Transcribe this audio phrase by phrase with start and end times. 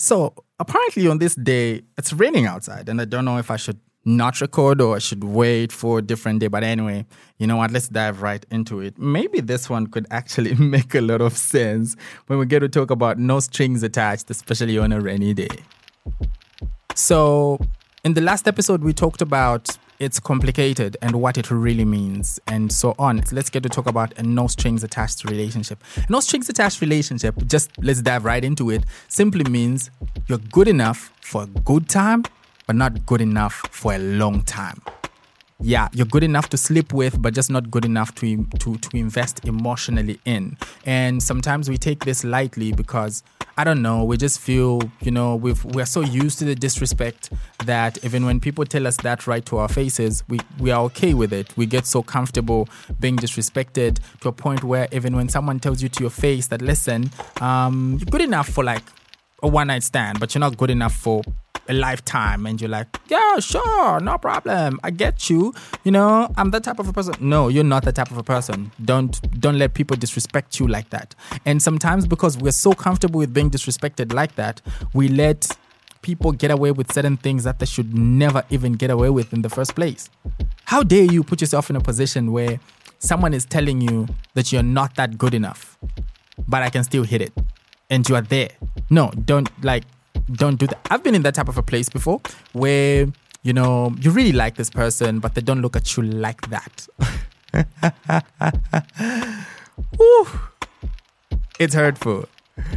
[0.00, 3.78] So apparently on this day, it's raining outside, and I don't know if I should
[4.06, 6.46] not record or I should wait for a different day.
[6.46, 7.04] But anyway,
[7.36, 7.70] you know what?
[7.70, 8.98] Let's dive right into it.
[8.98, 11.96] Maybe this one could actually make a lot of sense
[12.28, 15.50] when we get to talk about no strings attached, especially on a rainy day.
[16.94, 17.58] So,
[18.04, 22.72] in the last episode, we talked about it's complicated and what it really means and
[22.72, 23.22] so on.
[23.30, 25.82] Let's get to talk about a no strings attached relationship.
[25.96, 29.90] A no strings attached relationship, just let's dive right into it, simply means
[30.26, 32.24] you're good enough for a good time,
[32.66, 34.80] but not good enough for a long time
[35.62, 38.96] yeah, you're good enough to sleep with, but just not good enough to to to
[38.96, 40.56] invest emotionally in.
[40.86, 43.22] And sometimes we take this lightly because
[43.56, 47.30] I don't know, we just feel, you know, we've we're so used to the disrespect
[47.64, 51.14] that even when people tell us that right to our faces, we we are okay
[51.14, 51.56] with it.
[51.56, 52.68] We get so comfortable
[52.98, 56.62] being disrespected to a point where even when someone tells you to your face that
[56.62, 58.84] listen, um, you're good enough for like
[59.42, 61.22] a one night stand, but you're not good enough for
[61.70, 64.80] a lifetime and you're like, yeah, sure, no problem.
[64.82, 65.54] I get you.
[65.84, 67.14] You know, I'm that type of a person.
[67.20, 68.72] No, you're not that type of a person.
[68.84, 71.14] Don't don't let people disrespect you like that.
[71.46, 74.60] And sometimes because we're so comfortable with being disrespected like that,
[74.92, 75.56] we let
[76.02, 79.42] people get away with certain things that they should never even get away with in
[79.42, 80.10] the first place.
[80.64, 82.58] How dare you put yourself in a position where
[82.98, 85.78] someone is telling you that you're not that good enough,
[86.48, 87.32] but I can still hit it
[87.90, 88.50] and you are there.
[88.88, 89.84] No, don't like
[90.32, 90.86] don't do that.
[90.90, 92.20] I've been in that type of a place before
[92.52, 93.06] where,
[93.42, 96.86] you know, you really like this person, but they don't look at you like that.
[101.58, 102.28] it's hurtful.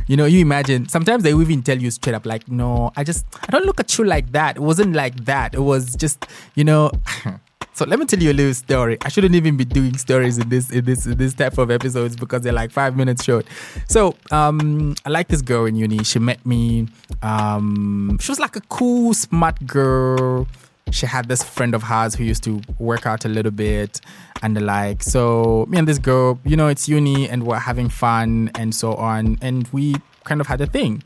[0.07, 3.25] You know, you imagine sometimes they even tell you straight up, like, no, I just,
[3.41, 4.55] I don't look at you like that.
[4.55, 5.53] It wasn't like that.
[5.53, 6.91] It was just, you know,
[7.73, 8.97] So let me tell you a little story.
[9.01, 12.15] I shouldn't even be doing stories in this in this in this type of episodes
[12.15, 13.47] because they're like five minutes short.
[13.87, 16.03] So um, I like this girl in uni.
[16.03, 16.87] She met me.
[17.23, 20.47] Um, she was like a cool, smart girl.
[20.91, 24.01] She had this friend of hers who used to work out a little bit
[24.43, 25.01] and the like.
[25.01, 28.93] So me and this girl, you know, it's uni and we're having fun and so
[28.95, 29.39] on.
[29.41, 29.95] And we
[30.25, 31.01] kind of had a thing.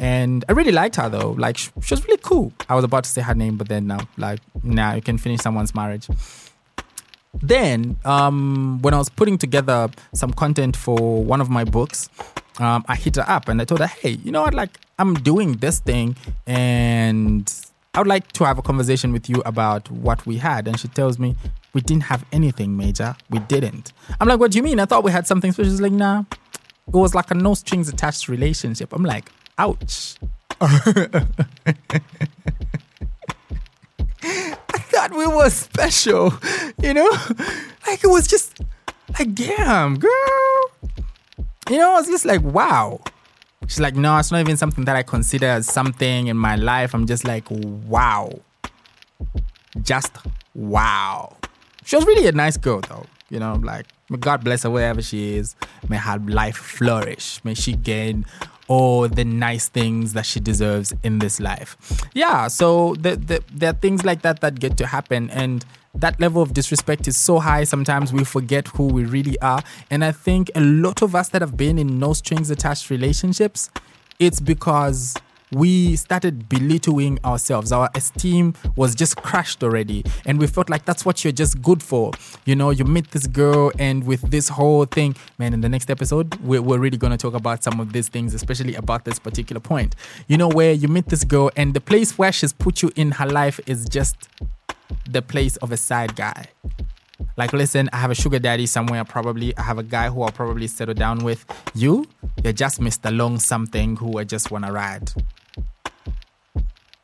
[0.00, 1.32] And I really liked her though.
[1.32, 2.54] Like she, was really cool.
[2.70, 5.18] I was about to say her name, but then now, like, now nah, you can
[5.18, 6.08] finish someone's marriage.
[7.34, 12.08] Then, um, when I was putting together some content for one of my books,
[12.58, 14.54] um, I hit her up and I told her, hey, you know what?
[14.54, 17.52] Like, I'm doing this thing and
[17.92, 20.66] I would like to have a conversation with you about what we had.
[20.66, 21.36] And she tells me,
[21.74, 23.16] we didn't have anything major.
[23.28, 23.92] We didn't.
[24.18, 24.80] I'm like, what do you mean?
[24.80, 25.70] I thought we had something special.
[25.70, 26.24] She's like, nah.
[26.88, 28.92] It was like a no strings attached relationship.
[28.92, 30.14] I'm like, Ouch.
[30.62, 31.18] I
[34.88, 36.32] thought we were special,
[36.82, 37.10] you know?
[37.86, 38.58] Like it was just
[39.18, 40.10] like, damn, girl.
[41.68, 43.02] You know, I was just like, wow.
[43.66, 46.94] She's like, no, it's not even something that I consider as something in my life.
[46.94, 48.30] I'm just like, wow.
[49.82, 50.16] Just
[50.54, 51.36] wow.
[51.84, 53.04] She was really a nice girl, though.
[53.28, 55.54] You know, like, may God bless her wherever she is.
[55.86, 57.44] May her life flourish.
[57.44, 58.24] May she gain
[58.70, 61.76] all the nice things that she deserves in this life.
[62.14, 65.28] Yeah, so the, the, there are things like that that get to happen.
[65.30, 69.64] And that level of disrespect is so high, sometimes we forget who we really are.
[69.90, 73.70] And I think a lot of us that have been in no strings attached relationships,
[74.20, 75.16] it's because
[75.52, 77.72] we started belittling ourselves.
[77.72, 80.04] Our esteem was just crushed already.
[80.26, 82.12] And we felt like that's what you're just good for.
[82.44, 85.90] You know, you meet this girl, and with this whole thing, man, in the next
[85.90, 89.18] episode, we're, we're really going to talk about some of these things, especially about this
[89.18, 89.96] particular point.
[90.28, 93.12] You know, where you meet this girl, and the place where she's put you in
[93.12, 94.28] her life is just
[95.08, 96.46] the place of a side guy.
[97.36, 99.56] Like, listen, I have a sugar daddy somewhere, probably.
[99.56, 101.44] I have a guy who I'll probably settle down with.
[101.74, 102.06] You,
[102.42, 103.14] you're just Mr.
[103.14, 105.12] Long something who I just want to ride.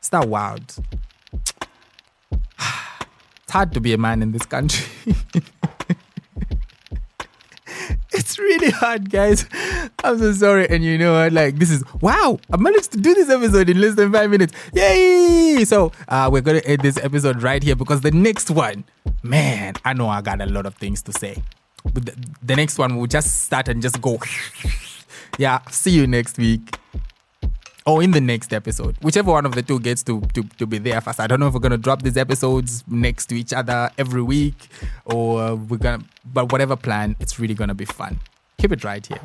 [0.07, 0.73] It's that wild.
[2.31, 4.87] it's hard to be a man in this country.
[8.13, 9.45] it's really hard, guys.
[10.05, 10.69] I'm so sorry.
[10.69, 11.33] And you know what?
[11.33, 12.39] Like, this is wow.
[12.49, 14.53] I managed to do this episode in less than five minutes.
[14.71, 15.65] Yay!
[15.65, 18.85] So, uh, we're going to end this episode right here because the next one,
[19.23, 21.43] man, I know I got a lot of things to say.
[21.83, 24.19] But the, the next one, we'll just start and just go.
[25.37, 26.79] yeah, see you next week
[27.87, 30.77] or in the next episode, whichever one of the two gets to, to, to be
[30.77, 31.21] there first.
[31.21, 34.67] I don't know if we're gonna drop these episodes next to each other every week
[35.05, 38.19] or uh, we're gonna, but whatever plan, it's really gonna be fun.
[38.57, 39.21] Keep it right here.